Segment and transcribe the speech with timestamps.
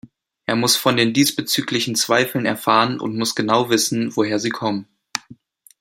[0.47, 4.87] Er muss von den diesbezüglichen Zweifeln erfahren und muss genau wissen, woher sie kommen.